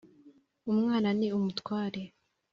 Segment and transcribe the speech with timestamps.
[0.71, 2.01] Umwana ni umutware.